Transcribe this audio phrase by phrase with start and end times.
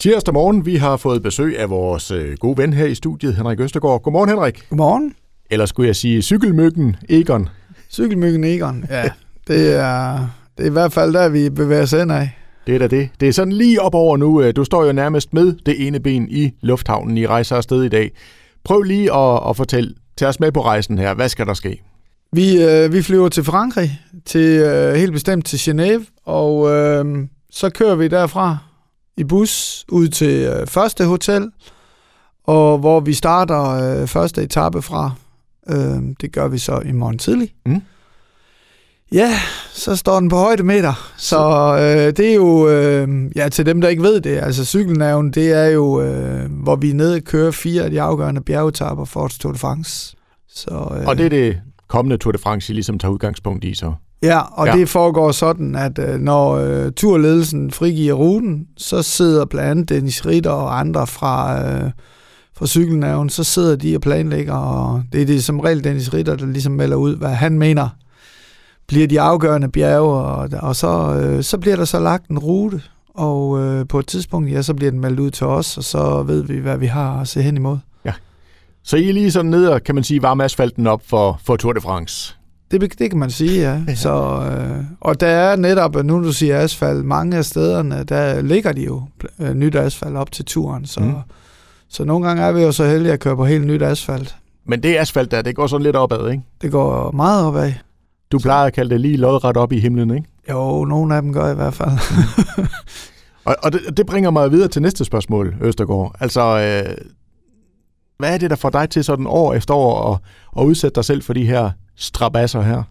[0.00, 3.60] Tirsdag morgen, vi har fået besøg af vores øh, gode ven her i studiet, Henrik
[3.60, 4.02] Østergaard.
[4.02, 4.64] Godmorgen, Henrik.
[4.70, 5.14] Godmorgen.
[5.50, 7.48] Eller skulle jeg sige cykelmyggen Egon?
[7.90, 9.10] Cykelmyggen Egon, ja.
[9.48, 10.18] Det er,
[10.58, 12.30] det er i hvert fald der, vi bevæger os ind af.
[12.66, 13.08] Det er da det.
[13.20, 14.42] Det er sådan lige op over nu.
[14.42, 17.18] øh, Du står jo nærmest med det ene ben i lufthavnen.
[17.18, 18.10] I rejser afsted i dag.
[18.64, 21.14] Prøv lige at, at fortælle, tag os med på rejsen her.
[21.14, 21.82] Hvad skal der ske?
[22.32, 27.04] Vi, øh, vi flyver til Frankrig, til øh, helt bestemt til Genève, og øh,
[27.50, 28.58] så kører vi derfra
[29.18, 31.50] i bus ud til øh, første hotel,
[32.44, 35.10] og hvor vi starter øh, første etape fra.
[35.70, 37.54] Øh, det gør vi så i morgen tidlig.
[37.66, 37.82] Mm.
[39.12, 39.34] Ja,
[39.72, 41.12] så står den på højdemeter.
[41.16, 41.38] Så
[41.74, 45.52] øh, det er jo, øh, ja til dem, der ikke ved det, altså cykelnævn, det
[45.52, 49.58] er jo, øh, hvor vi nede kører fire af de afgørende bjergetapper for Tour de
[49.58, 50.16] France.
[50.48, 53.74] Så, øh, Og det er det kommende Tour de France, I ligesom tager udgangspunkt i
[53.74, 53.92] så.
[54.22, 54.72] Ja, og Ja.
[54.72, 60.26] det foregår sådan, at øh, når øh, turledelsen frigiver ruten, så sidder blandt andet Dennis
[60.26, 61.90] Ritter og andre fra, øh,
[62.56, 66.36] fra cykelnævn, så sidder de og planlægger, og det er det som regel Dennis Ritter,
[66.36, 67.88] der ligesom melder ud, hvad han mener
[68.88, 72.82] bliver de afgørende bjerge, og, og så, øh, så bliver der så lagt en rute,
[73.14, 76.22] og øh, på et tidspunkt, ja, så bliver den meldt ud til os, og så
[76.22, 77.78] ved vi, hvad vi har at se hen imod.
[78.84, 81.56] Så I er lige sådan nede og, kan man sige, varme asfalten op for, for
[81.56, 82.34] Tour de France.
[82.70, 83.94] Det, det kan man sige, ja.
[84.04, 84.12] Så,
[84.50, 88.84] øh, og der er netop, nu du siger asfalt, mange af stederne, der ligger de
[88.84, 89.02] jo
[89.40, 90.86] øh, nyt asfalt op til turen.
[90.86, 91.06] Så, Mm.
[91.06, 91.14] mm.
[91.88, 94.36] så nogle gange er vi jo så heldige at køre på helt nyt asfalt.
[94.66, 96.42] Men det asfalt der, det går sådan lidt opad, ikke?
[96.62, 97.72] Det går meget opad.
[98.32, 100.28] Du plejer at kalde det lige lodret op i himlen, ikke?
[100.50, 101.90] Jo, nogle af dem gør i hvert fald.
[103.44, 106.14] Og, og det, det bringer mig videre til næste spørgsmål, Østergaard.
[106.20, 106.94] Altså, øh,
[108.18, 110.20] hvad er det, der får dig til sådan år efter år at,
[110.58, 112.82] at udsætte dig selv for de her strabasser her?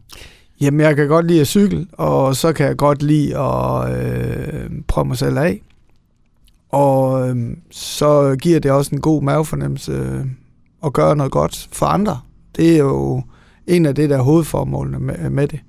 [0.61, 4.71] Jamen, jeg kan godt lide at cykle, og så kan jeg godt lide at øh,
[4.87, 5.61] prøve mig selv af.
[6.69, 10.25] Og øh, så giver det også en god mavefornemmelse øh,
[10.85, 12.19] at gøre noget godt for andre.
[12.55, 13.21] Det er jo
[13.67, 15.59] en af det der hovedformålene med, med det.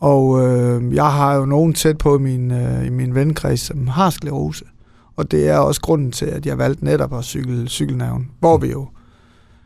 [0.00, 3.86] Og øh, jeg har jo nogen tæt på i min, øh, i min venkreds, som
[3.86, 4.64] har sklerose.
[5.16, 8.70] Og det er også grunden til, at jeg valgte netop at cykle cykelnævn, hvor vi
[8.70, 8.88] jo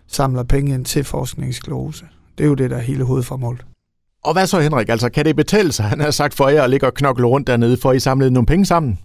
[0.07, 2.05] samler penge ind til forskningssklerose.
[2.39, 3.65] Det er jo det, der er hele hovedformålet.
[4.25, 4.89] Og hvad så, Henrik?
[4.89, 5.85] Altså, kan det betale sig?
[5.85, 8.47] Han har sagt for jer at ligge og knokle rundt dernede, for I samlede nogle
[8.47, 8.99] penge sammen.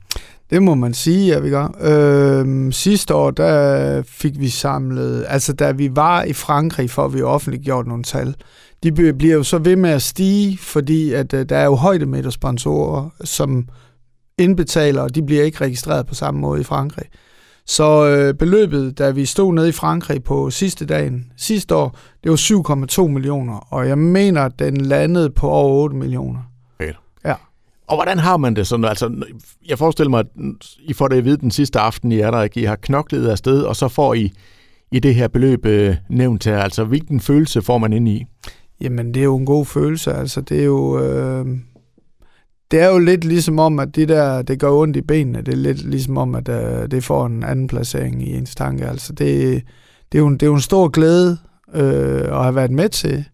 [0.50, 1.75] Det må man sige, at vi gør.
[1.81, 7.22] Øhm, sidste år, der fik vi samlet, altså da vi var i Frankrig, for vi
[7.22, 8.35] offentliggjort nogle tal,
[8.84, 13.09] de bliver jo så ved med at stige, fordi at øh, der er jo højdemetersponsorer,
[13.24, 13.68] som
[14.41, 17.06] indbetaler, og de bliver ikke registreret på samme måde i Frankrig.
[17.66, 22.31] Så øh, beløbet, da vi stod nede i Frankrig på sidste dagen, sidste år, det
[22.31, 22.38] var
[23.03, 26.51] 7,2 millioner, og jeg mener, at den landede på over 8 millioner.
[27.91, 28.85] Og hvordan har man det sådan?
[28.85, 29.25] Altså,
[29.68, 30.25] jeg forestiller mig, at
[30.80, 32.62] I får det at vide den sidste aften, I er der, ikke?
[32.62, 34.31] I har knoklet afsted, og så får I
[34.91, 36.59] i det her beløb øh, nævnt her.
[36.59, 38.25] Altså, hvilken følelse får man ind i?
[38.81, 40.13] Jamen, det er jo en god følelse.
[40.13, 41.00] Altså, det er jo...
[41.00, 41.46] Øh,
[42.72, 45.42] det er jo lidt ligesom om, at det der, det gør ondt i benene.
[45.42, 48.88] Det er lidt ligesom om, at øh, det får en anden placering i ens tanke.
[48.88, 49.64] Altså, det,
[50.12, 51.38] det, er, jo en, det er jo en stor glæde
[51.74, 53.26] øh, at have været med til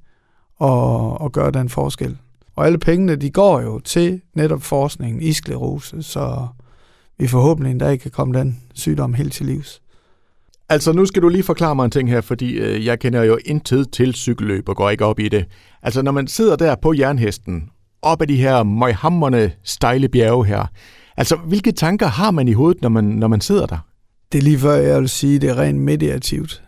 [0.62, 2.18] at, at gøre den forskel.
[2.56, 6.48] Og alle pengene, de går jo til netop forskningen i sklerose, så
[7.20, 9.82] vi forhåbentlig endda ikke kan komme den sygdom helt til livs.
[10.70, 13.38] Altså, nu skal du lige forklare mig en ting her, fordi øh, jeg kender jo
[13.46, 15.46] intet til cykelløb og går ikke op i det.
[15.84, 17.70] Altså, når man sidder der på jernhesten,
[18.08, 20.66] op ad de her møghamrende stejle bjerge her,
[21.18, 23.78] altså, hvilke tanker har man i hovedet, når man, når man sidder der?
[24.32, 26.64] Det er lige før, jeg vil sige, det er rent mediativt.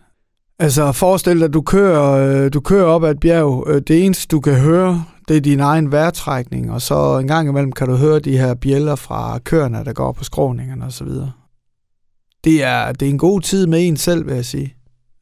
[0.58, 2.12] Altså, forestil dig, at du kører,
[2.44, 3.64] øh, du kører op ad et bjerg.
[3.68, 7.48] Øh, Det eneste, du kan høre, det er din egen vejrtrækning, og så en gang
[7.48, 11.08] imellem kan du høre de her bjæller fra køerne, der går på skråningerne osv.
[12.44, 14.74] Det er, det er en god tid med en selv, vil jeg sige.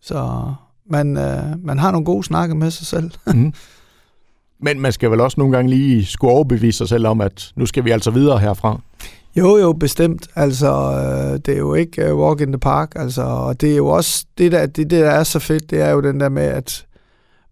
[0.02, 0.52] Så
[0.90, 3.10] man, øh, man har nogle gode snakke med sig selv.
[3.26, 3.52] Mm.
[4.60, 7.66] Men man skal vel også nogle gange lige skulle overbevise sig selv om, at nu
[7.66, 8.80] skal vi altså videre herfra.
[9.36, 10.28] Jo, jo, bestemt.
[10.34, 12.92] Altså, øh, det er jo ikke øh, walk in the park.
[12.96, 15.80] Altså, og det er jo også, det der, det, det der er så fedt, det
[15.80, 16.86] er jo den der med, at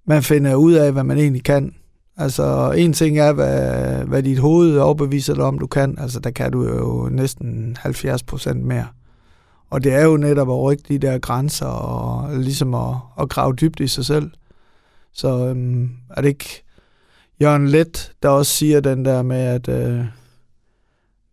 [0.06, 1.75] man finder ud af, hvad man egentlig kan.
[2.17, 5.99] Altså, en ting er, hvad, hvad dit hoved overbeviser dig om, du kan.
[5.99, 8.87] Altså, der kan du jo næsten 70 procent mere.
[9.70, 13.55] Og det er jo netop at rykke de der grænser, og ligesom at, at grave
[13.55, 14.31] dybt i sig selv.
[15.12, 16.66] Så øhm, er det ikke
[17.43, 20.05] Jørgen Let, der også siger den der med, at øh,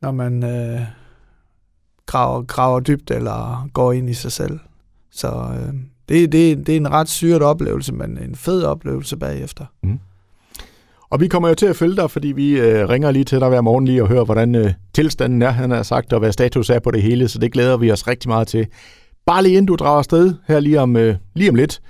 [0.02, 0.82] når man øh,
[2.06, 4.60] graver, graver dybt eller går ind i sig selv.
[5.12, 5.74] Så øh,
[6.10, 9.66] det, det, det er en ret syret oplevelse, men en fed oplevelse bagefter.
[9.84, 10.00] Mhm.
[11.10, 13.50] Og vi kommer jo til at følge dig, fordi vi øh, ringer lige til dig
[13.50, 16.70] hver morgen lige og hører, hvordan øh, tilstanden er, han har sagt, og hvad status
[16.70, 18.68] er på det hele, så det glæder vi os rigtig meget til.
[19.26, 21.82] Bare lige inden du drager afsted her lige om, øh, lige om lidt.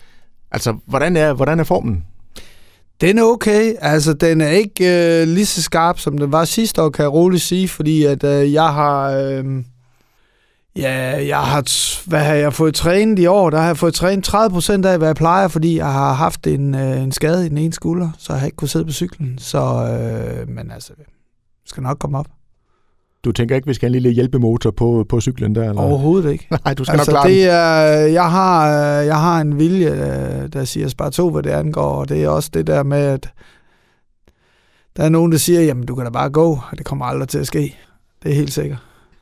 [0.51, 2.03] Altså, hvordan er, hvordan er formen?
[3.01, 3.73] Den er okay.
[3.79, 7.13] Altså, den er ikke øh, lige så skarp, som den var sidste år, kan jeg
[7.13, 9.11] roligt sige, fordi at øh, jeg har...
[9.11, 9.45] Øh,
[10.75, 11.63] ja, jeg har,
[12.09, 13.49] hvad har jeg fået trænet i år?
[13.49, 16.47] Der har jeg fået trænet 30 procent af, hvad jeg plejer, fordi jeg har haft
[16.47, 18.91] en, øh, en skade i den ene skulder, så jeg har ikke kunnet sidde på
[18.91, 19.37] cyklen.
[19.37, 20.93] Så, øh, men altså,
[21.65, 22.27] skal nok komme op.
[23.25, 25.69] Du tænker ikke, vi skal have en lille hjælpemotor på, på cyklen der?
[25.69, 25.81] Eller?
[25.81, 26.47] Overhovedet ikke.
[26.65, 28.67] Nej, du skal altså, nok klare det er, jeg, har,
[29.01, 32.29] jeg har en vilje, øh, der siger spar to, hvad det angår, og det er
[32.29, 33.29] også det der med, at
[34.97, 37.29] der er nogen, der siger, jamen du kan da bare gå, og det kommer aldrig
[37.29, 37.77] til at ske.
[38.23, 38.79] Det er helt sikkert.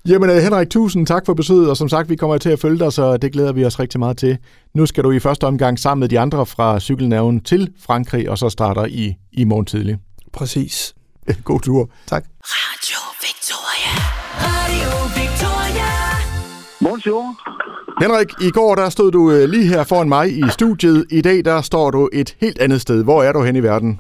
[0.08, 2.80] Jamen øh, Henrik, tusind tak for besøget, og som sagt, vi kommer til at følge
[2.80, 4.38] dig, så det glæder vi os rigtig meget til.
[4.74, 8.38] Nu skal du i første omgang sammen med de andre fra Cykelnævnen til Frankrig, og
[8.38, 9.98] så starter I i morgen tidlig.
[10.34, 10.94] Præcis.
[11.50, 11.84] God tur.
[12.12, 12.24] Tak.
[12.56, 13.94] Radio Victoria.
[14.48, 15.90] Radio Victoria.
[16.88, 17.24] Bonjour.
[18.04, 21.00] Henrik, i går der stod du øh, lige her foran mig i studiet.
[21.12, 23.04] I dag der står du et helt andet sted.
[23.04, 24.00] Hvor er du hen i verden?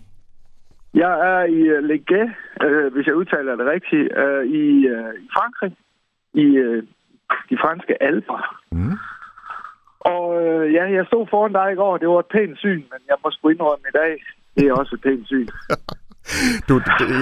[0.93, 2.29] Jeg er i uh, Leguet,
[2.65, 5.73] uh, hvis jeg udtaler det rigtigt, uh, i, uh, i Frankrig,
[6.33, 6.77] i uh,
[7.49, 8.39] de franske alper.
[8.71, 8.97] Mm.
[9.99, 13.01] Og uh, ja, jeg stod foran dig i går, det var et pænt syn, men
[13.09, 14.13] jeg må sgu indrømme i dag,
[14.55, 15.47] det er også et pænt syn.
[16.69, 16.73] Du,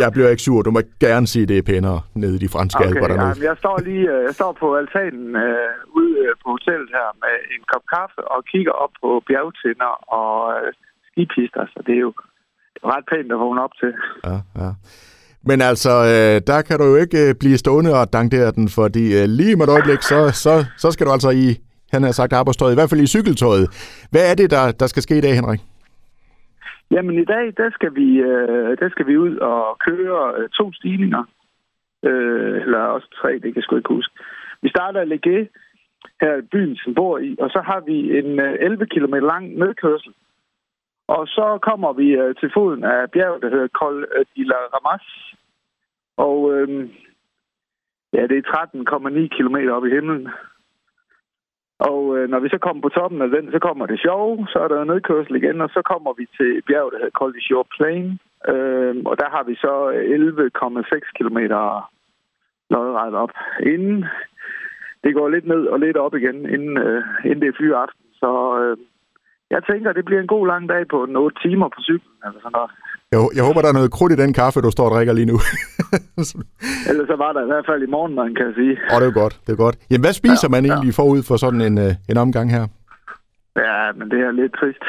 [0.03, 0.61] jeg bliver ikke sur.
[0.67, 3.13] Du må gerne sige, at det er pænere nede i de franske okay, alper ja,
[3.13, 3.35] dernede.
[3.39, 7.09] men jeg står lige uh, jeg står på altanen uh, ude uh, på hotellet her
[7.23, 10.67] med en kop kaffe og kigger op på bjergtinder og uh,
[11.07, 12.13] skipister, så det er jo
[12.91, 13.91] ret pænt at vågne op til.
[14.27, 14.71] Ja, ja.
[15.43, 19.21] Men altså, øh, der kan du jo ikke øh, blive stående og dankere den, fordi
[19.21, 21.57] øh, lige med et øjeblik, så, så, så skal du altså i,
[21.91, 23.67] han har sagt arbejdstøjet, i hvert fald i cykeltøjet.
[24.11, 25.59] Hvad er det, der, der skal ske i dag, Henrik?
[26.91, 30.73] Jamen i dag, der skal vi, øh, der skal vi ud og køre øh, to
[30.73, 31.23] stigninger.
[32.03, 34.13] Øh, eller også tre, det kan jeg sgu ikke huske.
[34.61, 35.37] Vi starter i Legé,
[36.21, 39.57] her i byen, som bor i, og så har vi en øh, 11 km lang
[39.57, 40.13] nedkørsel.
[41.07, 44.55] Og så kommer vi øh, til foden af bjerget, der hedder Col øh, de la
[44.55, 45.35] Ramas.
[46.17, 46.89] Og øh,
[48.13, 48.67] ja, det er
[49.27, 50.27] 13,9 km op i himlen.
[51.79, 54.59] Og øh, når vi så kommer på toppen af den, så kommer det sjove, så
[54.59, 57.67] er der nedkørsel igen, og så kommer vi til bjerget, der hedder Col de Jour
[57.75, 58.19] Plain.
[58.51, 61.39] Øh, og der har vi så 11,6 km
[62.73, 63.33] lodret op.
[63.73, 64.05] Inden
[65.03, 68.05] det går lidt ned og lidt op igen, inden, øh, inden det er flyaften.
[68.21, 68.31] Så
[68.61, 68.77] øh,
[69.55, 72.55] jeg tænker, det bliver en god lang dag på 8 timer på cyklen, eller sådan
[72.57, 72.71] noget.
[73.13, 75.29] Jeg, jeg håber, der er noget krudt i den kaffe, du står og drikker lige
[75.31, 75.37] nu.
[76.89, 78.73] Ellers så var der i hvert fald i morgen, man kan sige.
[78.93, 79.75] Åh, det er godt, det er godt.
[79.89, 80.71] Jamen, hvad spiser Ja, man ja.
[80.73, 82.65] egentlig forud for sådan en, øh, en omgang her?
[83.65, 84.83] Ja, men det er lidt trist.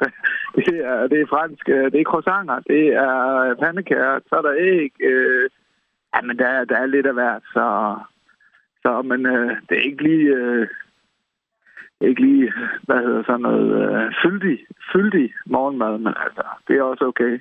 [0.56, 3.12] det, er, det er fransk, øh, det er croissanter, det er
[3.62, 4.92] pandekager, så er der æg.
[5.10, 5.44] Øh,
[6.14, 7.64] ja, men der, er- der er lidt af hvert, så,
[8.82, 10.26] så men øh, det er ikke lige...
[10.40, 10.66] Øh,
[12.08, 12.52] ikke lige,
[12.86, 14.58] hvad hedder sådan noget, øh, fyldig,
[14.92, 17.34] fyldig morgenmad, men altså, det er også okay.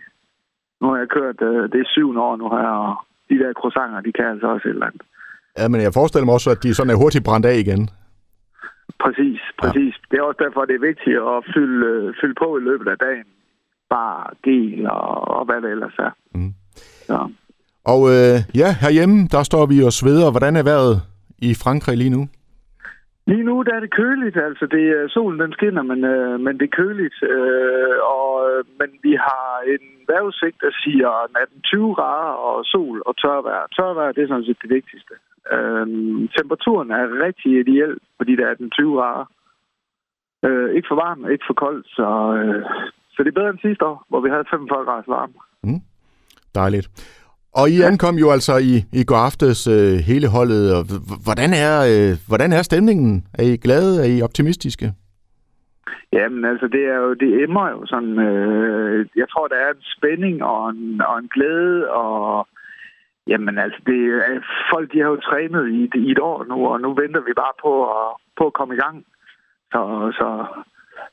[0.82, 2.96] Nu har jeg kørt, øh, det er syvende år nu her, og
[3.30, 5.02] de der croissanter, de kan altså også et eller andet.
[5.58, 7.90] Ja, men jeg forestiller mig også, at de sådan er hurtigt brændt af igen.
[9.04, 9.94] Præcis, præcis.
[9.98, 10.06] Ja.
[10.10, 12.98] Det er også derfor, det er vigtigt at fylde, øh, fylde på i løbet af
[12.98, 13.28] dagen.
[13.90, 16.12] Bare gel og, og hvad det ellers er.
[16.36, 16.54] Mm.
[17.10, 17.30] Så.
[17.86, 20.32] Og øh, ja, herhjemme, der står vi og sveder.
[20.32, 20.96] Hvordan er vejret
[21.38, 22.28] i Frankrig lige nu?
[23.32, 26.54] Lige nu der er det køligt, altså det er solen den skinner, men, øh, men
[26.60, 27.18] det er køligt.
[27.34, 32.98] Øh, og, øh, men vi har en vejrudsigt, der siger natten 20 grader og sol
[33.08, 33.66] og tørvejr.
[33.78, 35.14] Tørvejr, det er sådan set det vigtigste.
[35.54, 35.86] Øh,
[36.38, 39.26] temperaturen er rigtig ideel fordi der er 18-20 grader.
[40.46, 42.64] Øh, ikke for varmt, ikke for koldt, så, øh,
[43.14, 45.34] så det er bedre end sidste år, hvor vi havde 45 grader varme.
[45.64, 45.82] Mm.
[46.56, 46.88] Dejligt.
[47.54, 50.76] Og I ankom jo altså i, i går aftes øh, hele holdet.
[50.78, 50.84] Og
[51.24, 53.26] hvordan, er, øh, hvordan er stemningen?
[53.34, 54.02] Er I glade?
[54.04, 54.94] Er I optimistiske?
[56.14, 59.84] Jamen altså, det er jo, det emmer jo sådan, øh, jeg tror, der er en
[59.98, 62.48] spænding og en, og en glæde, og
[63.28, 63.98] jamen altså, det,
[64.74, 67.56] folk de har jo trænet i, i et år nu, og nu venter vi bare
[67.66, 68.98] på at, på at komme i gang.
[69.72, 69.82] Så,
[70.20, 70.28] så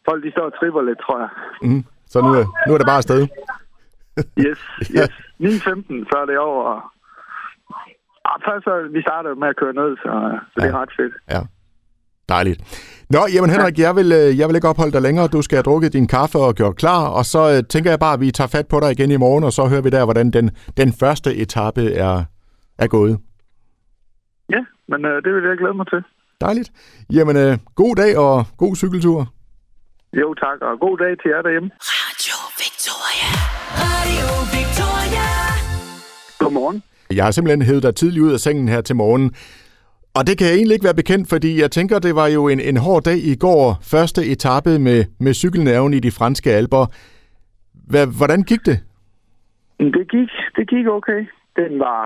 [0.09, 1.31] folk de står og tripper lidt, tror jeg.
[1.63, 1.85] Mm.
[2.07, 2.31] Så nu,
[2.67, 3.21] nu er det bare afsted.
[4.47, 4.61] Yes,
[4.97, 5.11] yes.
[5.41, 6.93] 9.15, så er det over.
[8.31, 10.13] Og først så, vi starter med at køre ned, så,
[10.53, 11.15] så det er ret fedt.
[11.31, 11.41] Ja.
[12.29, 12.61] Dejligt.
[13.11, 15.29] Nå, jamen Henrik, jeg vil, øh, jeg vil ikke opholde dig længere.
[15.29, 18.15] Du skal have drukket din kaffe og gjort klar, og så øh, tænker jeg bare,
[18.15, 20.31] at vi tager fat på dig igen i morgen, og så hører vi der, hvordan
[20.31, 22.25] den, den første etape er,
[22.79, 23.19] er gået.
[24.51, 26.03] Ja, men øh, det vil jeg glæde mig til.
[26.41, 26.71] Dejligt.
[27.13, 29.27] Jamen, øh, god dag og god cykeltur.
[30.13, 31.71] Jo tak, og god dag til jer derhjemme.
[31.81, 32.28] Radio
[32.65, 33.31] Victoria.
[33.85, 35.27] Radio Victoria.
[36.43, 36.79] Godmorgen.
[37.19, 39.27] Jeg har simpelthen hævet dig tidligt ud af sengen her til morgen.
[40.17, 42.61] Og det kan jeg egentlig ikke være bekendt, fordi jeg tænker, det var jo en,
[42.71, 43.65] en hård dag i går.
[43.95, 46.85] Første etape med, med cykelnæven i de franske alber.
[47.93, 48.79] Hvad, hvordan gik det?
[49.97, 51.21] Det gik, det gik okay.
[51.61, 52.03] Den var,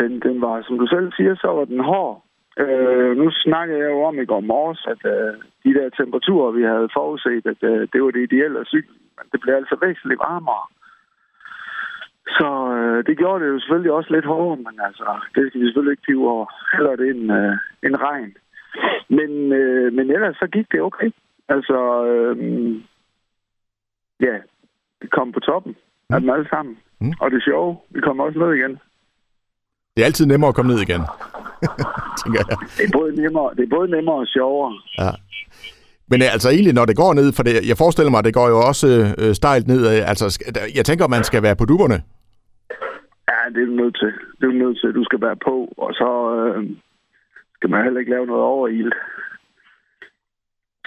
[0.00, 2.14] den, den var, som du selv siger, så var den hård.
[2.62, 5.32] Øh, nu snakkede jeg jo om i går morges, at øh,
[5.64, 8.94] de der temperaturer, vi havde forudset, at øh, det var det ideelle at cykle.
[9.18, 10.64] Men det blev altså væsentligt varmere.
[12.38, 15.66] Så øh, det gjorde det jo selvfølgelig også lidt hårdere, men altså, det skal vi
[15.66, 16.46] selvfølgelig ikke pive over.
[16.76, 17.54] Heller det end, øh,
[17.86, 18.32] end regn.
[19.08, 21.10] Men, øh, men ellers så gik det okay.
[21.48, 21.78] Altså,
[22.10, 22.36] øh,
[24.20, 24.34] ja,
[25.00, 25.76] vi kom på toppen
[26.10, 26.78] af dem alle sammen.
[27.00, 27.12] Mm.
[27.20, 28.78] Og det sjove, vi kom også ned igen.
[29.94, 31.02] Det er altid nemmere at komme ned igen,
[32.20, 32.56] tænker jeg.
[32.76, 34.72] Det er både nemmere, det er både nemmere og sjovere.
[34.98, 35.10] Ja.
[36.10, 38.38] Men øh, altså egentlig, når det går ned, for det, jeg forestiller mig, at det
[38.40, 38.88] går jo også
[39.20, 39.80] øh, stejlt ned.
[40.12, 40.26] Altså,
[40.74, 41.98] jeg tænker, man skal være på duberne.
[43.30, 44.12] Ja, det er du nødt til.
[44.38, 44.94] Det er du nødt til.
[44.94, 46.70] Du skal være på, og så øh,
[47.56, 48.92] skal man heller ikke lave noget overild.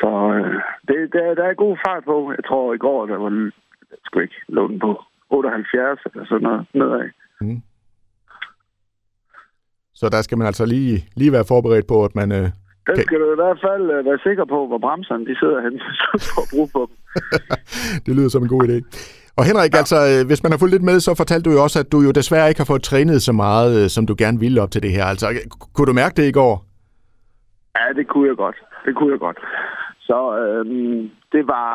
[0.01, 0.53] Så øh,
[0.87, 2.17] det, der, der er god fart på.
[2.37, 3.31] Jeg tror, i går, der var
[3.91, 4.91] jeg sgu ikke lå den på
[5.29, 7.09] 78 eller sådan noget nedad.
[9.93, 12.31] Så der skal man altså lige, lige være forberedt på, at man...
[12.31, 12.49] Øh,
[12.88, 15.79] Den skal du i hvert fald øh, være sikker på, hvor bremserne de sidder henne,
[16.00, 16.97] så du får brug for dem.
[18.05, 18.77] det lyder som en god idé.
[19.38, 21.79] Og Henrik, altså, øh, hvis man har fulgt lidt med, så fortalte du jo også,
[21.79, 24.61] at du jo desværre ikke har fået trænet så meget, øh, som du gerne ville
[24.63, 25.05] op til det her.
[25.13, 25.27] Altså,
[25.73, 26.53] kunne du mærke det i går?
[27.77, 28.57] Ja, det kunne jeg godt.
[28.85, 29.39] Det kunne jeg godt.
[30.07, 31.69] Så øhm, det var...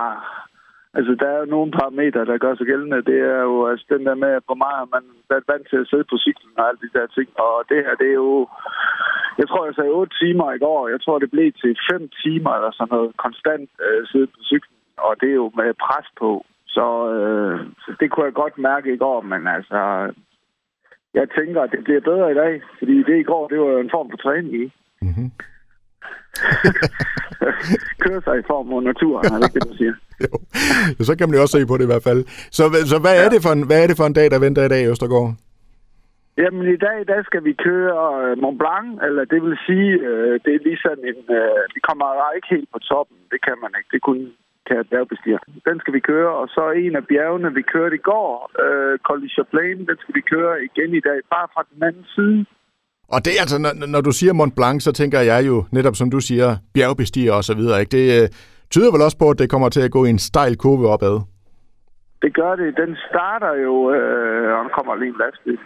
[0.98, 3.08] Altså, der er jo nogle parametre, der gør sig gældende.
[3.10, 6.06] Det er jo altså, den der med, hvor meget man været vant til at sidde
[6.10, 7.28] på cyklen og alle de der ting.
[7.44, 8.48] Og det her, det er jo...
[9.40, 10.88] Jeg tror, jeg sagde 8 timer i går.
[10.94, 14.78] Jeg tror, det blev til 5 timer eller sådan noget konstant øh, sidde på cyklen.
[15.06, 16.30] Og det er jo med pres på.
[16.76, 19.80] Så, øh, så det kunne jeg godt mærke i går, men altså...
[21.18, 23.94] Jeg tænker, at det bliver bedre i dag, fordi det i går, det var en
[23.96, 24.66] form for træning i.
[25.06, 25.30] Mm-hmm.
[28.04, 29.94] Køre sig i form af naturen, er det ikke det, du siger?
[30.98, 31.04] Jo.
[31.04, 32.20] så kan man jo også se på det i hvert fald.
[32.58, 34.64] Så, så hvad, er det for en, hvad er det for en dag, der venter
[34.64, 35.34] i dag i Østergaard?
[36.42, 40.34] Jamen i dag, der skal vi køre øh, Mont Blanc, eller det vil sige, øh,
[40.44, 43.90] det er ligesom en, øh, vi kommer ikke helt på toppen, det kan man ikke,
[43.94, 44.26] det kunne
[44.68, 45.40] kan et bjergbestiger.
[45.68, 48.30] Den skal vi køre, og så en af bjergene, vi kørte i går,
[48.64, 49.20] øh, Col
[49.52, 52.40] Plain, den skal vi køre igen i dag, bare fra den anden side.
[53.14, 56.10] Og det altså, når, når du siger Mont Blanc, så tænker jeg jo, netop som
[56.10, 57.80] du siger, bjergbestiger og så videre.
[57.80, 57.96] Ikke?
[57.98, 58.28] Det øh,
[58.70, 61.16] tyder vel også på, at det kommer til at gå i en stejl kurve opad.
[62.22, 62.76] Det gør det.
[62.76, 65.58] Den starter jo, øh, og nu kommer lige en lastbil.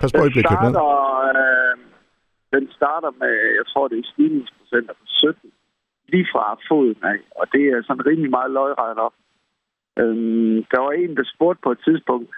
[0.00, 0.86] Pas på, Den starter,
[1.30, 1.76] øh,
[2.54, 5.50] den starter med, jeg tror, det er stigningsprocenter på 17,
[6.08, 9.16] lige fra foden af, og det er sådan rimelig meget løgret op.
[10.00, 12.28] Øhm, der var en, der spurgte på et tidspunkt,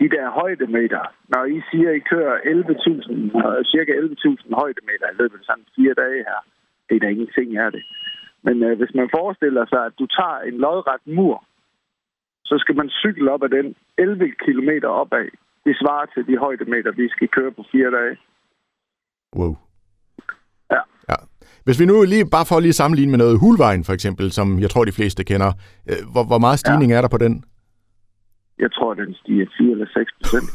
[0.00, 3.12] de der højdemeter, når I siger, at I kører 11.000,
[3.46, 6.40] øh, cirka 11.000 højdemeter i løbet af sådan fire dage her,
[6.88, 7.82] det er da ingenting er det.
[8.42, 11.44] Men øh, hvis man forestiller sig, at du tager en lodret mur,
[12.50, 13.66] så skal man cykle op ad den
[13.98, 14.70] 11 km
[15.02, 15.28] opad.
[15.66, 18.14] Det svarer til de højdemeter, vi skal køre på fire dage.
[19.38, 19.54] Wow.
[20.70, 20.80] Ja.
[21.10, 21.16] ja.
[21.64, 24.46] Hvis vi nu lige, bare for at lige sammenligne med noget, Hulvejen for eksempel, som
[24.64, 25.50] jeg tror, de fleste kender,
[25.90, 26.96] øh, hvor, hvor meget stigning ja.
[26.96, 27.44] er der på den?
[28.58, 30.48] Jeg tror, den stiger 4 eller 6 procent.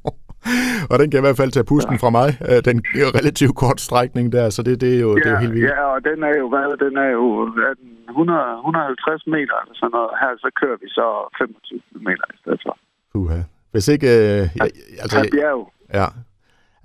[0.90, 2.02] og den kan i hvert fald tage pusten ja.
[2.02, 2.28] fra mig.
[2.50, 5.38] Øh, Den er relativt kort strækning der, så det, det, er, jo, det er jo
[5.44, 5.70] helt vildt.
[5.70, 7.24] ja, og den er jo, hvad, den er jo
[7.68, 10.10] er den 100, 150 meter eller sådan noget.
[10.20, 11.06] Her så kører vi så
[11.38, 12.74] 25 meter i stedet for.
[13.20, 13.40] Uha.
[13.72, 14.06] Hvis ikke...
[14.06, 14.68] Øh, jeg,
[15.04, 15.72] altså, bjerg.
[16.00, 16.06] ja.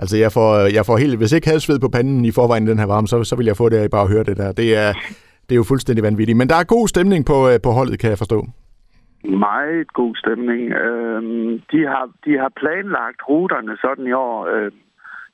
[0.02, 1.18] Altså, jeg får, jeg får helt...
[1.18, 3.46] Hvis ikke havde sved på panden i forvejen i den her varme, så, så vil
[3.46, 4.52] jeg få det af bare høre det der.
[4.52, 4.90] Det er,
[5.46, 6.38] det er jo fuldstændig vanvittigt.
[6.38, 8.40] Men der er god stemning på, øh, på holdet, kan jeg forstå.
[9.50, 10.62] Meget god stemning.
[10.84, 14.72] Øhm, de, har, de har planlagt ruterne sådan i år, øh,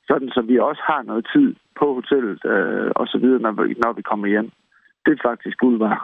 [0.08, 3.74] sådan så vi også har noget tid på hotellet øh, og så videre, når vi,
[3.84, 4.50] når vi kommer hjem.
[5.04, 5.98] Det er faktisk guld værd.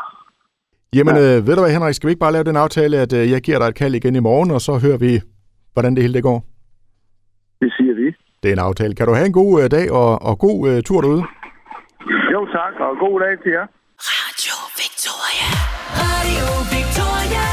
[0.94, 1.36] Jamen, ja.
[1.36, 3.40] øh, ved du hvad, Henrik, skal vi ikke bare lave den aftale, at øh, jeg
[3.40, 5.20] giver dig et kald igen i morgen, og så hører vi,
[5.72, 6.44] hvordan det hele det går?
[7.60, 8.06] Det siger vi.
[8.42, 8.94] Det er en aftale.
[8.94, 11.22] Kan du have en god øh, dag og, og god øh, tur derude?
[12.32, 13.66] Jo tak, og god dag til jer.
[14.10, 15.48] Radio Victoria.
[16.04, 17.46] Radio Victoria.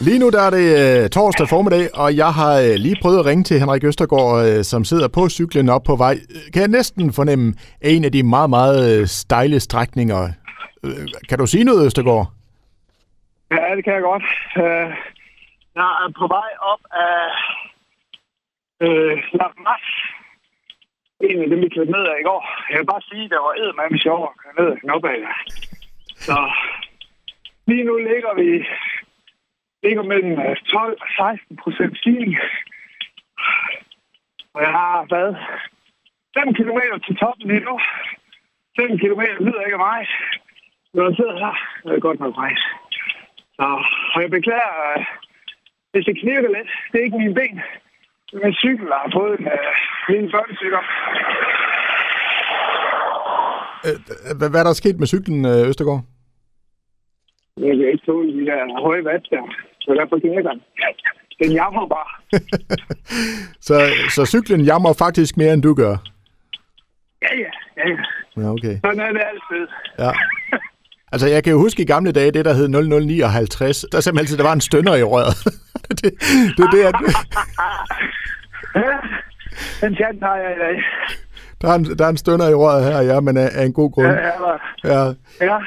[0.00, 0.66] Lige nu der er det
[1.04, 4.64] øh, torsdag formiddag, og jeg har øh, lige prøvet at ringe til Henrik Østergaard, øh,
[4.64, 6.14] som sidder på cyklen op på vej.
[6.30, 10.28] Øh, Kan jeg næsten fornemme en af de meget, meget øh, stejle strækninger.
[11.28, 12.26] Kan du sige noget, Østergaard?
[13.50, 14.24] Ja, det kan jeg godt.
[14.56, 14.88] Uh,
[15.78, 17.20] jeg er på vej op af
[18.84, 19.86] øh, La Mas.
[21.20, 22.42] En af dem, vi kørte ned af i går.
[22.70, 25.22] Jeg vil bare sige, at der var eddermame sjov at køre ned af Knopad.
[26.26, 26.36] Så
[27.66, 28.66] lige nu ligger vi
[29.82, 32.36] ligger mellem øh, 12 og 16 procent stigning.
[34.54, 35.36] Og jeg har været
[36.38, 37.80] 5 km til toppen endnu.
[38.80, 40.00] 5 km lyder ikke af mig.
[40.94, 41.54] Når jeg sidder her,
[41.84, 42.66] er det godt nok rejse.
[43.56, 43.66] Så,
[44.14, 45.04] og jeg beklager, øh,
[45.92, 46.70] hvis det knirker lidt.
[46.90, 47.56] Det er ikke mine ben.
[48.26, 49.74] Det er min cykel, har fået en øh,
[50.12, 50.86] lille børnesygdom.
[53.86, 53.96] Øh,
[54.38, 56.02] hvad, er der sket med cyklen, øh, Østergaard?
[57.56, 59.44] Jeg kan ikke tåle de der høje watt der.
[59.80, 60.62] Så derfor knirker den.
[61.42, 62.10] Den jammer bare.
[63.68, 63.76] Så,
[64.08, 65.94] så cyklen jammer faktisk mere, end du gør?
[67.22, 67.96] Ja, ja, ja, ja.
[68.36, 68.74] Ja, okay.
[68.84, 69.66] Sådan er det altid.
[69.98, 70.12] Ja.
[71.12, 74.36] Altså, jeg kan jo huske i gamle dage, det der hed 0059, der simpelthen altid,
[74.36, 75.34] der var en stønner i røret.
[76.02, 76.12] det,
[76.72, 77.14] det er det,
[78.74, 78.96] Ja,
[79.86, 80.82] den chance har jeg i dag.
[81.60, 83.72] der er, en, der er en stønner i røret her, ja, men af, af en
[83.72, 84.08] god grund.
[84.08, 85.58] Ja, ja, Ja.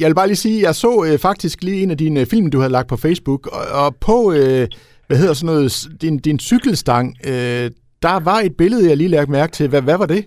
[0.00, 2.50] Jeg vil bare lige sige, jeg så øh, faktisk lige en af dine øh, film,
[2.50, 4.68] du havde lagt på Facebook, og, og på, øh,
[5.06, 7.70] hvad hedder sådan noget, din, din cykelstang, øh,
[8.02, 9.68] der var et billede, jeg lige lagde mærke til.
[9.68, 10.26] Hvad, hvad var det?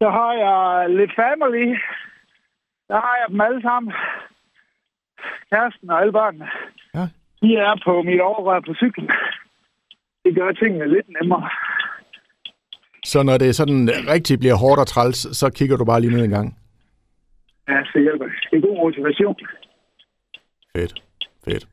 [0.00, 1.66] Så har jeg lidt family.
[2.88, 3.92] Der har jeg dem alle sammen.
[5.50, 6.48] Kæresten og alle børnene.
[6.94, 7.04] Ja.
[7.42, 9.10] De er på mit overrør på cyklen.
[10.24, 11.50] Det gør tingene lidt nemmere.
[13.04, 16.24] Så når det sådan rigtig bliver hårdt og træls, så kigger du bare lige ned
[16.24, 16.58] en gang.
[17.68, 18.34] Ja, så hjælper det.
[18.50, 19.36] Det er god motivation.
[20.76, 21.02] Fedt,
[21.44, 21.66] fedt.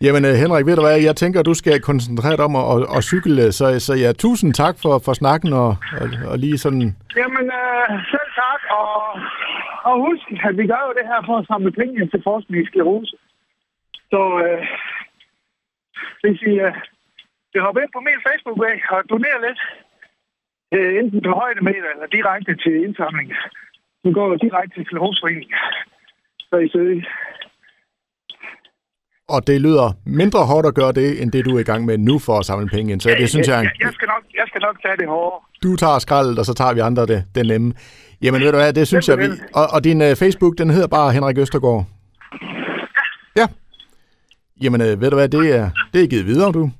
[0.00, 2.96] Jamen øh, Henrik, ved du hvad, jeg tænker, du skal koncentrere dig om at, at,
[2.96, 6.96] at cykle, så, så ja, tusind tak for, for snakken og, og, og lige sådan...
[7.16, 8.60] Jamen, øh, selv tak.
[8.78, 8.88] Og,
[9.84, 12.62] og husk, at vi gør jo det her for at samle penge ind til forskning
[12.62, 13.16] i sklerose.
[14.12, 14.66] Så øh,
[16.22, 16.74] hvis I øh,
[17.52, 19.60] vil hoppe ind på min Facebook-væg og donere lidt,
[20.74, 23.28] øh, enten på højdemeter eller direkte til indsamling,
[24.02, 25.58] så går direkte til skleroseforeningen.
[26.50, 27.02] Så I søger.
[29.28, 31.98] Og det lyder mindre hårdt at gøre det, end det du er i gang med
[31.98, 33.00] nu for at samle penge ind.
[33.00, 35.36] Så det synes jeg, jeg, jeg, skal nok, jeg skal nok tage det hårde.
[35.62, 37.72] du tager skraldet, og så tager vi andre det, det nemme.
[38.22, 39.24] Jamen ved du hvad, det synes jeg, vi...
[39.54, 41.84] Og, og din uh, Facebook, den hedder bare Henrik Østergaard.
[43.36, 43.46] Ja.
[44.62, 46.70] Jamen uh, ved du hvad, det er, det er givet videre, du.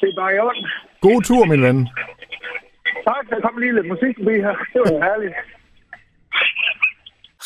[0.00, 0.66] Det er bare i orden.
[1.00, 1.88] God tur, min ven.
[3.08, 4.54] Tak, der kom lige lidt musik forbi her.
[4.72, 5.34] Det var herligt.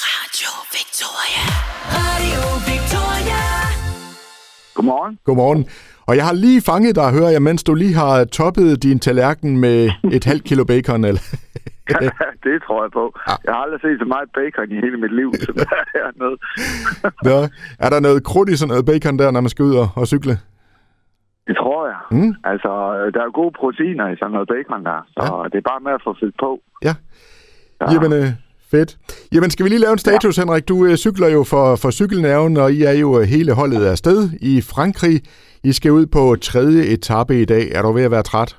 [0.07, 1.45] Radio Victoria.
[1.99, 3.46] Radio Victoria.
[4.77, 5.19] Godmorgen.
[5.25, 5.63] Godmorgen.
[6.09, 9.61] Og jeg har lige fanget dig, hører jeg, mens du lige har toppet din tallerken
[9.65, 11.05] med et halvt kilo bacon.
[11.05, 11.23] Eller?
[12.47, 13.05] det tror jeg på.
[13.47, 16.37] Jeg har aldrig set så meget bacon i hele mit liv, som der er hernede.
[17.29, 17.39] Nå,
[17.85, 20.07] er der noget krudt i sådan noget bacon der, når man skal ud og, og
[20.07, 20.35] cykle?
[21.47, 22.01] Det tror jeg.
[22.11, 22.33] Mm.
[22.45, 22.71] Altså,
[23.15, 25.49] der er gode proteiner i sådan noget bacon der, så ja.
[25.53, 26.51] det er bare med at få fyldt på.
[26.87, 26.95] Ja.
[27.93, 28.29] Jamen, øh,
[28.71, 28.91] fedt.
[29.33, 30.43] Jamen, skal vi lige lave en status, ja.
[30.43, 30.69] Henrik?
[30.69, 34.19] Du øh, cykler jo for, for cykelnerven, og I er jo øh, hele holdet afsted
[34.41, 35.17] i Frankrig.
[35.65, 37.65] I skal ud på tredje etape i dag.
[37.77, 38.51] Er du ved at være træt?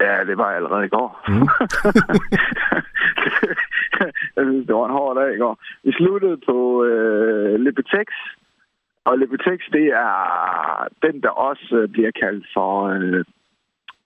[0.00, 1.08] Ja, det var jeg allerede i går.
[1.28, 1.48] Mm.
[4.66, 5.54] det var en hård dag i går.
[5.84, 8.08] Vi sluttede på øh, Lipetex,
[9.04, 12.88] og Lipetex, det er den, der også øh, bliver kaldt for...
[12.88, 13.24] Øh,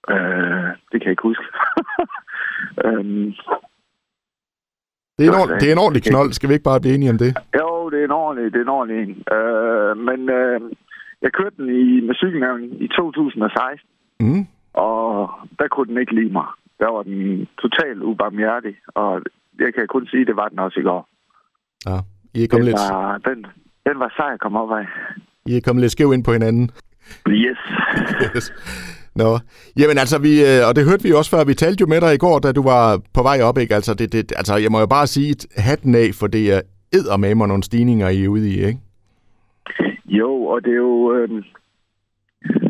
[0.09, 1.45] øh, det kan jeg ikke huske.
[2.85, 3.33] øhm,
[5.17, 6.33] Det er, en, Godt, ord- det er en ordentlig knold.
[6.33, 7.31] Skal vi ikke bare blive enige om det?
[7.59, 9.13] Jo, det er en ordentlig, det er en ordentlig en.
[9.37, 10.61] Øh, men øh,
[11.21, 14.47] jeg kørte den i, med cykelnævnen i 2016, Mm.
[14.73, 16.45] og der kunne den ikke lide mig.
[16.79, 19.21] Der var den totalt ubarmhjertig, og
[19.59, 21.07] jeg kan kun sige, at det var den også i går.
[21.89, 21.97] Ja,
[22.33, 23.45] I er kommet Den lidt, var, den,
[23.87, 24.85] den var sej at komme op af.
[25.45, 26.69] I er kommet lidt skæv ind på hinanden.
[27.27, 27.57] Yes.
[28.35, 28.53] Yes.
[29.21, 29.29] Nå,
[29.79, 32.11] jamen altså, vi, øh, og det hørte vi også før, vi talte jo med dig
[32.13, 32.83] i går, da du var
[33.17, 33.75] på vej op, ikke?
[33.79, 35.33] Altså, det, det, altså jeg må jo bare sige
[35.69, 36.61] hatten af, for det er
[36.97, 38.79] eddermame nogle stigninger, I er ude i, ikke?
[40.05, 41.13] Jo, og det er jo...
[41.15, 41.29] Øh,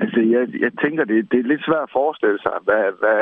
[0.01, 3.21] altså, jeg, jeg tænker, det, det er lidt svært at forestille sig, hvad, hvad,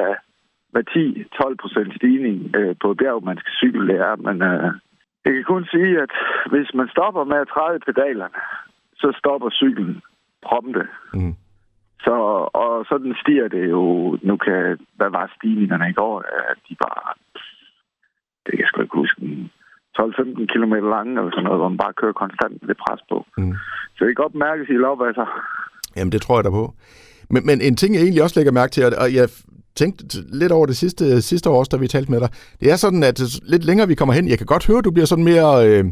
[0.72, 4.16] hvad 10-12 procent stigning øh, på bjerg, man skal cykle, det er.
[4.28, 4.72] Men øh,
[5.26, 6.14] jeg kan kun sige, at
[6.52, 8.40] hvis man stopper med at træde pedalerne,
[9.02, 10.02] så stopper cyklen
[10.48, 10.84] prompte.
[11.14, 11.36] Mm.
[12.06, 12.16] Så,
[12.64, 13.84] og sådan stiger det jo.
[14.30, 16.16] Nu kan, hvad var stigningerne i går?
[16.52, 17.18] At de var,
[18.44, 19.52] det kan jeg sgu ikke huske, en
[20.00, 23.18] 12-15 km lange, eller sådan noget, hvor man bare kører konstant med det pres på.
[23.38, 23.54] Mm.
[23.96, 25.28] Så det kan godt mærkes i lavvasser.
[25.98, 26.74] Jamen, det tror jeg da på.
[27.30, 29.28] Men, men en ting, jeg egentlig også lægger mærke til, og- og jeg
[29.76, 30.04] tænkte
[30.42, 32.30] lidt over det sidste, sidste år, også, da vi talte med dig,
[32.60, 33.18] det er sådan, at
[33.54, 35.50] lidt længere vi kommer hen, jeg kan godt høre, at du bliver sådan mere...
[35.70, 35.86] Øh,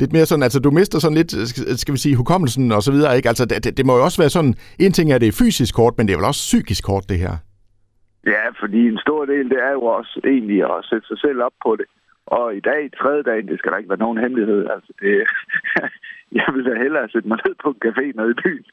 [0.00, 2.92] lidt mere sådan, altså du mister sådan lidt, øh, skal- vi sige, hukommelsen og så
[2.92, 3.28] videre, ikke?
[3.28, 6.06] Altså det, det, må jo også være sådan, en ting er, det fysisk kort, men
[6.06, 7.34] det er vel også psykisk kort, det her.
[8.26, 11.56] Ja, fordi en stor del, det er jo også egentlig at sætte sig selv op
[11.66, 11.86] på det.
[12.26, 14.60] Og i dag, tredje dagen, det skal der ikke være nogen hemmelighed.
[14.74, 15.12] Altså, det,
[16.38, 18.66] jeg vil da hellere sætte mig ned på en café nede i byen.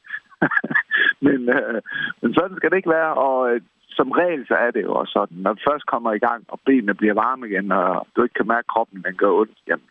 [1.26, 1.82] men, øh,
[2.22, 3.62] men sådan skal det ikke være, og øh,
[3.98, 6.60] som regel så er det jo også sådan, når du først kommer i gang, og
[6.66, 9.88] benene bliver varme igen, og du ikke kan mærke kroppen, den gør ondt, jamen,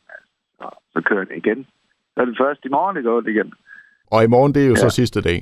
[0.62, 1.66] så, så kører den igen.
[2.14, 3.52] Så er det først i morgen, det går ondt igen.
[4.14, 4.84] Og i morgen, det er jo ja.
[4.84, 4.98] så Ja.
[5.00, 5.38] sidste dag.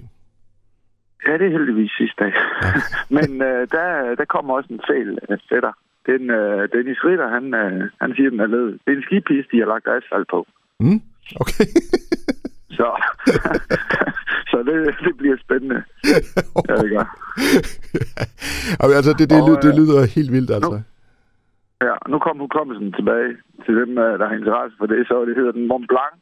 [1.26, 2.32] Ja, det er heldigvis sidste dag.
[3.16, 5.72] Men øh, der, der kommer også en fejl øh, fætter.
[6.06, 8.66] Den, øh, Dennis Ritter, han, øh, han siger, den er led.
[8.84, 10.46] Det er en skipiste, de har lagt asfalt på.
[10.80, 11.00] Mm?
[11.42, 11.64] Okay.
[12.78, 12.88] Så,
[14.50, 15.82] så det, det bliver spændende.
[16.68, 17.06] Ja, det gør.
[18.82, 20.70] Jamen, altså, det, det, Og, lyder, det øh, lyder helt vildt, altså.
[20.70, 20.82] nu-
[21.88, 23.30] Ja, nu kom hukommelsen tilbage
[23.64, 25.06] til dem, øh, der har interesse for det.
[25.08, 26.14] Så det hedder den Mont Blanc.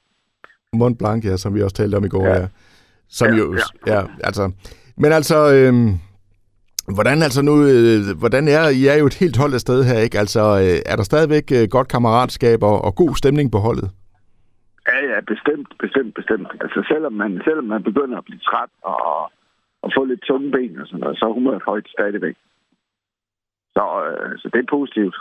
[0.73, 2.35] Mont Blanc, ja, som vi også talte om i går, ja.
[2.35, 2.41] Ja.
[2.41, 2.49] ja.
[3.09, 3.95] Som Ja, jo, ja.
[3.95, 4.45] ja, altså.
[4.97, 5.91] Men altså, øhm,
[6.97, 9.99] hvordan altså nu, øh, hvordan er, I er jo et helt hold af sted her,
[10.07, 10.19] ikke?
[10.19, 13.89] Altså, øh, er der stadigvæk øh, godt kammeratskab og, og god stemning på holdet?
[14.89, 16.49] Ja, ja, bestemt, bestemt, bestemt.
[16.61, 19.33] Altså, selvom man, selvom man begynder at blive træt og,
[19.83, 22.37] og få lidt tunge ben og sådan noget, så er humøret højt stadigvæk.
[23.77, 25.17] Så, øh, så det er positivt.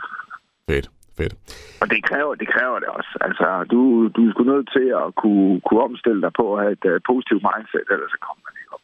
[0.69, 1.33] Fedt, fedt.
[1.81, 3.11] Og det kræver, det kræver det også.
[3.27, 3.79] Altså, du,
[4.15, 6.95] du er sgu nødt til at kunne, kunne omstille dig på at have et uh,
[7.11, 8.81] positivt mindset, ellers så kommer man ikke op.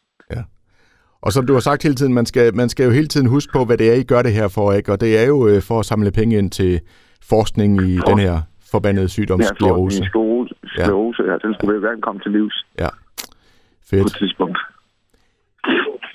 [1.26, 3.52] Og som du har sagt hele tiden, man skal, man skal jo hele tiden huske
[3.52, 4.92] på, hvad det er, I gør det her for, ikke?
[4.92, 6.80] Og det er jo øh, for at samle penge ind til
[7.32, 8.36] forskning i For- den her
[8.72, 9.96] forbandede sygdom, Ja, sklerose.
[10.04, 11.36] sklerose, sklerose ja.
[11.44, 12.96] den skulle vi jo gerne komme til livs Ja, på
[13.82, 14.16] et fedt.
[14.18, 14.58] tidspunkt.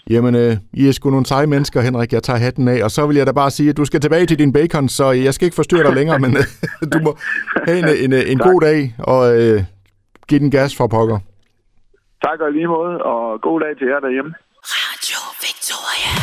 [0.10, 2.14] Jamen, øh, I er sgu nogle seje mennesker, Henrik.
[2.14, 2.84] Jeg tager hatten af.
[2.84, 5.12] Og så vil jeg da bare sige, at du skal tilbage til din bacon, så
[5.12, 6.44] jeg skal ikke forstyrre dig længere, men øh,
[6.94, 7.18] du må
[7.68, 8.48] have en, en, en Tak.
[8.48, 9.64] god dag, og øh,
[10.28, 11.20] give den gas for pokker.
[12.24, 14.32] Tak og i lige måde, og god dag til jer derhjemme.
[14.64, 16.14] Radio Victoria.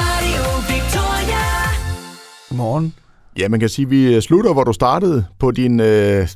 [0.00, 1.42] Radio Victoria.
[2.48, 2.94] Godmorgen.
[3.38, 6.28] Ja, man kan sige, at vi øh, slutter, hvor du startede på din, øh,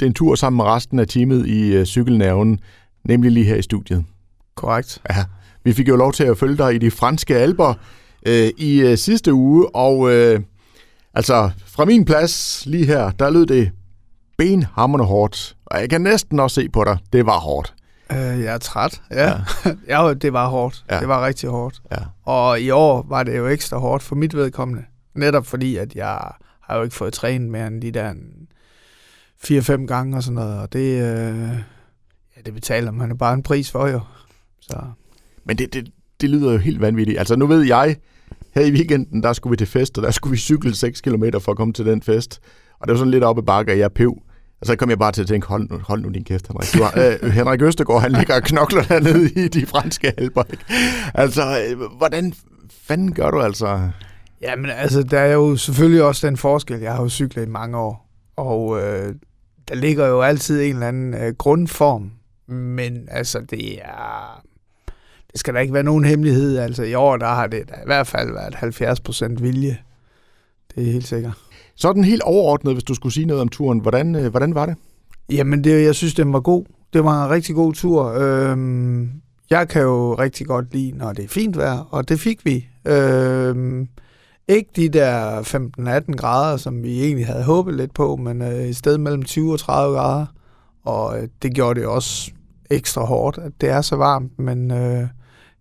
[0.00, 2.60] din tur sammen med resten af teamet i øh, cykelnerven,
[3.04, 4.04] nemlig lige her i studiet.
[4.54, 5.02] Korrekt.
[5.10, 5.16] Ja,
[5.64, 7.74] vi fik jo lov til at følge dig i de franske alber
[8.26, 10.40] øh, i øh, sidste uge, og øh,
[11.14, 13.70] altså fra min plads lige her, der lød det
[14.38, 15.56] benhammerende hårdt.
[15.66, 17.74] Og jeg kan næsten også se på dig, det var hårdt.
[18.12, 19.02] Øh, jeg er træt.
[19.10, 19.36] Ja, ja.
[20.06, 20.84] ja det var hårdt.
[20.90, 21.00] Ja.
[21.00, 21.82] Det var rigtig hårdt.
[21.92, 21.98] Ja.
[22.22, 24.84] Og i år var det jo ekstra hårdt for mit vedkommende.
[25.14, 26.20] Netop fordi, at jeg
[26.60, 28.48] har jo ikke fået trænet mere end de der en
[29.44, 30.58] 4-5 gange og sådan noget.
[30.58, 31.50] Og det, øh,
[32.36, 34.00] ja, det betaler man jo bare en pris for jo.
[34.60, 34.78] Så
[35.46, 35.88] men det, det,
[36.20, 37.18] det lyder jo helt vanvittigt.
[37.18, 37.96] Altså nu ved jeg,
[38.54, 41.24] her i weekenden, der skulle vi til fest, og der skulle vi cykle 6 km
[41.40, 42.40] for at komme til den fest.
[42.80, 44.22] Og det var sådan lidt oppe i bakke, og jeg pev.
[44.60, 46.72] Og så kom jeg bare til at tænke, hold nu, hold nu din kæft, Henrik.
[46.74, 50.44] Du har, øh, Henrik Østergaard, han ligger og knokler dernede i de franske alber.
[50.50, 50.64] Ikke?
[51.14, 52.32] Altså, øh, hvordan
[52.70, 53.90] fanden gør du altså?
[54.42, 56.80] Ja, men altså, der er jo selvfølgelig også den forskel.
[56.80, 59.14] Jeg har jo cyklet i mange år, og øh,
[59.68, 62.10] der ligger jo altid en eller anden øh, grundform.
[62.48, 64.42] Men altså, det er...
[65.32, 66.58] Det skal der ikke være nogen hemmelighed.
[66.58, 69.78] Altså, i år, der har det da i hvert fald været 70 procent vilje.
[70.74, 71.32] Det er helt sikkert.
[71.76, 73.78] Sådan helt overordnet, hvis du skulle sige noget om turen.
[73.78, 74.76] Hvordan, øh, hvordan var det?
[75.30, 76.64] Jamen, det, jeg synes, den var god.
[76.92, 78.04] Det var en rigtig god tur.
[78.04, 79.10] Øhm,
[79.50, 82.66] jeg kan jo rigtig godt lide, når det er fint vejr, og det fik vi.
[82.84, 83.88] Øhm,
[84.48, 85.42] ikke de der
[86.10, 89.52] 15-18 grader, som vi egentlig havde håbet lidt på, men øh, i stedet mellem 20
[89.52, 90.26] og 30 grader.
[90.84, 92.30] Og øh, det gjorde det også
[92.70, 95.06] ekstra hårdt, at det er så varmt, men øh,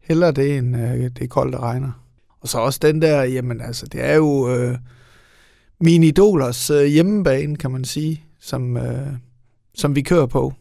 [0.01, 1.91] hellere det, end øh, det er koldt og regner.
[2.41, 4.77] Og så også den der, jamen altså, det er jo øh,
[5.79, 9.07] mine idolers øh, hjemmebane, kan man sige, som, øh,
[9.75, 10.53] som vi kører på.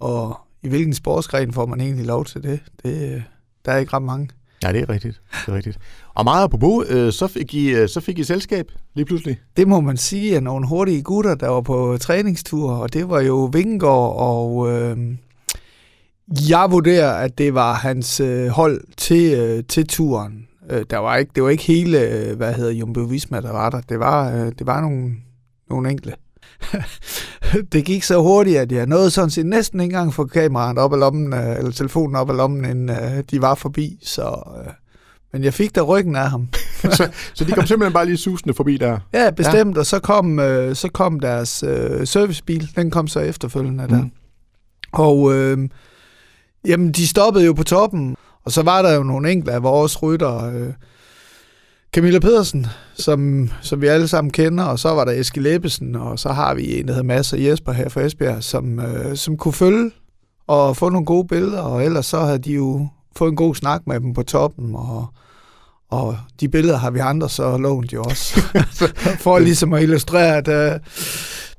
[0.00, 2.60] Og i hvilken sportsgren får man egentlig lov til det?
[2.82, 3.22] det øh,
[3.64, 4.28] der er ikke ret mange.
[4.64, 5.20] Ja, det er rigtigt.
[5.46, 5.78] Det er rigtigt.
[6.14, 9.40] Og meget apropos, øh, så, fik I, øh, så fik I selskab lige pludselig.
[9.56, 13.20] Det må man sige, at nogle hurtige gutter, der var på træningstur, og det var
[13.20, 14.98] jo Vingegaard, og øh,
[16.28, 20.46] jeg vurderer, at det var hans øh, hold til, øh, til turen.
[20.70, 23.70] Øh, der var ikke, det var ikke hele, øh, hvad hedder Jumbo Visma, der var
[23.70, 23.80] der.
[23.80, 25.14] Det var, øh, det var nogle,
[25.70, 26.16] nogle enkelte.
[27.72, 30.92] det gik så hurtigt, at jeg nåede sådan set næsten ikke engang få kameraet op
[30.92, 33.98] ad lommen, øh, eller telefonen op ad lommen, inden øh, de var forbi.
[34.02, 34.72] Så, øh,
[35.32, 36.48] men jeg fik da ryggen af ham.
[36.82, 38.98] så, så de kom simpelthen bare lige susende forbi der.
[39.12, 39.80] Ja, bestemt, ja.
[39.80, 43.96] og så kom, øh, så kom deres øh, servicebil, den kom så efterfølgende der.
[43.96, 44.02] Mm.
[44.02, 44.10] Mm.
[44.92, 45.68] Og øh,
[46.66, 50.02] jamen, de stoppede jo på toppen, og så var der jo nogle enkelte af vores
[50.02, 50.72] rytter, øh,
[51.94, 56.18] Camilla Pedersen, som, som vi alle sammen kender, og så var der Eskild Ebbesen, og
[56.18, 59.36] så har vi en, der hedder Mads og Jesper her fra Esbjerg, som, øh, som
[59.36, 59.90] kunne følge
[60.46, 63.82] og få nogle gode billeder, og ellers så havde de jo fået en god snak
[63.86, 65.06] med dem på toppen, og,
[65.90, 68.40] Og de billeder har vi andre så lånt jo også.
[69.24, 70.80] For ligesom at illustrere, at øh,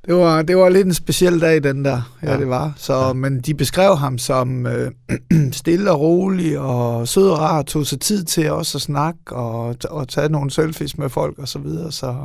[0.06, 2.02] det, var, det var lidt en speciel dag, den der.
[2.24, 2.38] Ja, Ja.
[2.40, 2.74] det var.
[2.78, 3.14] Så, ja.
[3.14, 4.92] Men de beskrev ham som øh,
[5.52, 9.76] stille og rolig og sød og rar, tog sig tid til også at snakke og,
[9.90, 11.92] og tage nogle selfies med folk og så videre.
[11.92, 12.16] Så,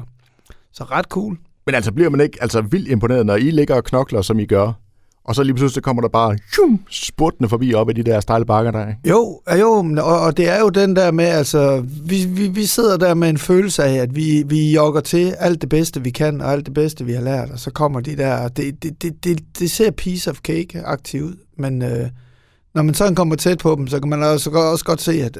[0.72, 1.38] så ret cool.
[1.66, 4.44] Men altså, bliver man ikke altså, vildt imponeret, når I ligger og knokler, som I
[4.46, 4.72] gør,
[5.24, 8.44] og så lige pludselig kommer der bare tjum, spurtende forbi op ad de der stejle
[8.44, 9.00] bakker der, ikke?
[9.08, 12.96] Jo, jo, og, og det er jo den der med, altså, vi, vi, vi sidder
[12.96, 16.40] der med en følelse af, at vi, vi jogger til alt det bedste, vi kan,
[16.40, 19.24] og alt det bedste, vi har lært, og så kommer de der, det, det, det,
[19.24, 22.08] det, det ser piece of cake aktivt ud, men øh,
[22.74, 25.38] når man sådan kommer tæt på dem, så kan man også, også godt se, at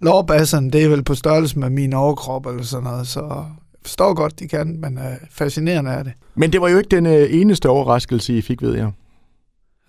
[0.00, 3.44] lårbasserne, det er vel på størrelse med min overkrop, eller sådan noget, så
[3.82, 6.12] forstår godt, de kan, men øh, fascinerende er det.
[6.34, 8.90] Men det var jo ikke den øh, eneste overraskelse, I fik, ved jeg.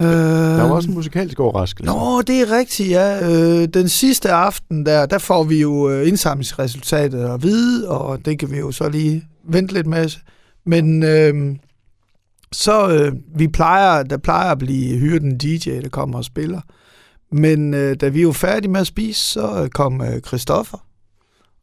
[0.02, 1.94] Øh, Der var også en musikalsk overraskelse.
[1.94, 3.30] Nå, det er rigtigt, ja.
[3.32, 8.40] Øh, den sidste aften, der, der får vi jo øh, indsamlingsresultatet at vide, og det
[8.40, 10.10] kan vi jo så lige vente lidt med.
[10.66, 11.56] Men øh,
[12.52, 16.62] så, øh, vi plejer, der plejer at blive hyret en DJ, der kommer og spiller.
[17.32, 20.78] Men øh, da vi var færdige med at spise, så øh, kom øh, Christoffer.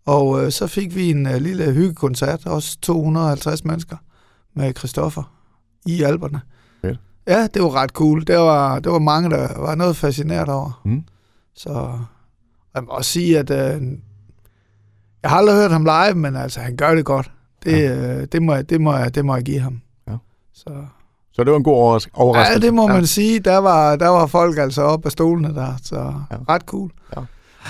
[0.06, 3.96] Og øh, så fik vi en øh, lille hyggekoncert, også 250 mennesker
[4.56, 5.32] med Christoffer
[5.86, 6.40] i alberne.
[7.28, 8.26] Ja, det var ret cool.
[8.26, 10.80] Det var, det var mange, der var noget fascineret over.
[10.84, 11.04] Mm.
[11.54, 11.92] Så
[12.74, 13.82] jeg må også sige, at øh,
[15.22, 17.30] jeg har aldrig hørt ham live, men altså, han gør det godt.
[17.64, 19.80] Det, øh, det, må, jeg, det, må, jeg, det må jeg give ham.
[20.08, 20.16] Ja.
[20.54, 20.70] Så,
[21.32, 22.60] Så det var en god overras- overraskelse.
[22.60, 23.38] ja, det må man sige.
[23.40, 26.02] Der var, der var folk altså op af stolene der, så Ja.
[26.30, 26.36] ja.
[26.48, 26.90] ret cool.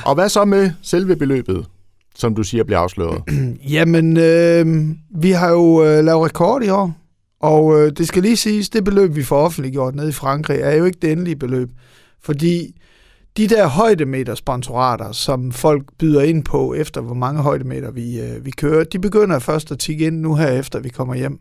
[0.05, 1.67] Og hvad så med selve beløbet,
[2.15, 3.23] som du siger bliver afsløret?
[3.75, 6.93] Jamen, øh, vi har jo øh, lavet rekord i år,
[7.41, 10.75] og øh, det skal lige siges, det beløb, vi får offentliggjort nede i Frankrig, er
[10.75, 11.71] jo ikke det endelige beløb.
[12.21, 12.75] Fordi
[13.37, 18.51] de der højdemeter-sponsorater, som folk byder ind på, efter hvor mange højdemeter vi, øh, vi
[18.51, 21.41] kører, de begynder først at tikke ind nu her, efter vi kommer hjem.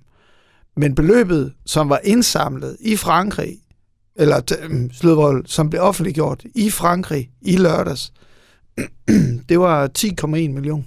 [0.76, 3.58] Men beløbet, som var indsamlet i Frankrig,
[4.16, 4.42] eller
[4.94, 8.14] sludvold, som blev offentliggjort i Frankrig i lørdags,
[9.50, 10.84] det var 10,1 millioner.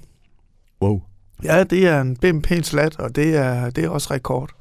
[0.83, 1.03] Wow,
[1.45, 4.60] Ja, det er en pæn slat, og det er, det er også rekord.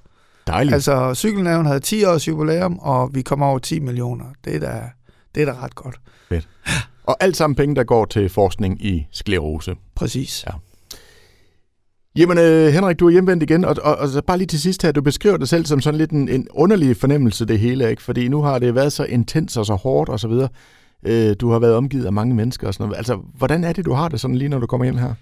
[0.50, 0.74] Dejligt.
[0.74, 4.26] Altså, cykelnævn havde 10 års jubilæum, og vi kom over 10 millioner.
[4.46, 4.82] Det er da,
[5.36, 6.00] det er da ret godt.
[7.04, 9.76] og alt sammen penge, der går til forskning i sklerose.
[9.96, 10.46] Præcis.
[10.48, 10.52] Ja.
[12.16, 14.84] Jamen, øh, Henrik, du er hjemvendt igen, og, og, og så bare lige til sidst
[14.84, 18.02] her, du beskriver dig selv som sådan lidt en, en underlig fornemmelse, det hele, ikke?
[18.02, 20.50] Fordi nu har det været så intens og så hårdt og så videre.
[21.06, 22.98] Øh, du har været omgivet af mange mennesker og sådan noget.
[22.98, 25.14] Altså, hvordan er det, du har det sådan lige, når du kommer hjem her?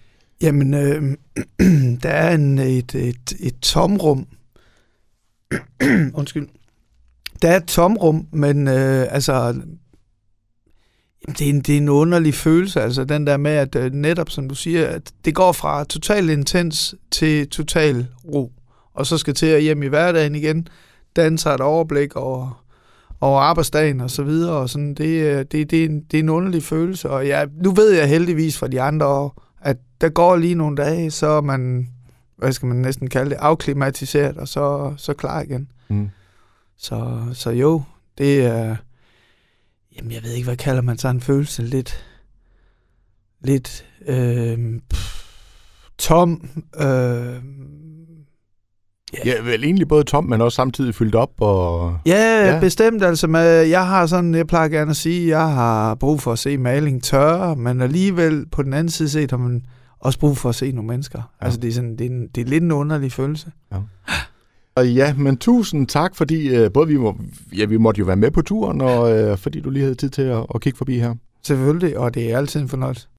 [0.41, 1.15] Jamen, øh,
[2.03, 4.27] der er en, et, et, et tomrum.
[6.19, 6.47] Undskyld.
[7.41, 9.79] Der er et tomrum, men øh, altså, jamen,
[11.27, 14.29] det, er en, det er en underlig følelse, altså den der med, at øh, netop
[14.29, 18.51] som du siger, at det går fra total intens til total ro,
[18.93, 20.67] og så skal til at hjem i hverdagen igen,
[21.15, 22.63] danser et overblik over,
[23.21, 26.23] over arbejdsdagen og så videre, og sådan, det, øh, det, det, er en, det er
[26.23, 30.09] en underlig følelse, og jeg, nu ved jeg heldigvis fra de andre år, at der
[30.09, 31.87] går lige nogle dage, så er man,
[32.37, 35.71] hvad skal man næsten kalde det, afklimatiseret, og så, så klar igen.
[35.87, 36.09] Mm.
[36.77, 37.83] Så, så jo,
[38.17, 38.75] det er,
[39.95, 42.05] jamen jeg ved ikke, hvad kalder man sådan en følelse, lidt,
[43.41, 45.23] lidt øh, pff,
[45.97, 47.43] tom, øh,
[49.25, 51.97] Ja, vel egentlig både tom, men også samtidig fyldt op og...
[52.05, 52.53] Ja, Ja.
[52.53, 53.03] ja, bestemt.
[53.03, 56.39] Altså, med, jeg har sådan, jeg plejer gerne at sige, jeg har brug for at
[56.39, 59.65] se maling tørre, men alligevel på den anden side set har man
[59.99, 61.19] også brug for at se nogle mennesker.
[61.19, 61.23] Ja.
[61.41, 61.45] Ja.
[61.45, 63.51] Altså, det er, sådan, det, er en, det er lidt en underlig følelse.
[64.75, 67.17] Og ja, men tusind tak, fordi øh, både vi, må,
[67.57, 70.09] ja, vi måtte jo være med på turen, og øh, fordi du lige havde tid
[70.09, 71.15] til at, at kigge forbi her.
[71.43, 73.07] Selvfølgelig, og det er altid en fornøjelse.